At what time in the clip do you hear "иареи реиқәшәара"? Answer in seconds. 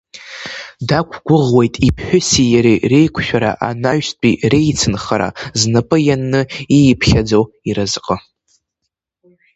2.53-3.51